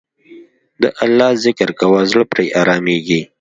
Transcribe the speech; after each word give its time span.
د 0.81 0.83
الله 1.03 1.29
ذکر 1.45 1.69
کوه، 1.79 1.99
زړه 2.11 2.23
پرې 2.31 2.45
آرامیږي. 2.61 3.21